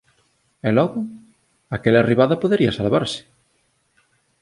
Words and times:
E 0.67 0.69
logo? 0.77 0.99
Aquela 1.75 2.05
ribada 2.09 2.41
podería 2.43 2.75
salvarse. 2.79 3.21